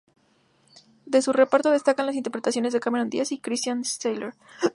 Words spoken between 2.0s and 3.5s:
las interpretaciones de Cameron Diaz, y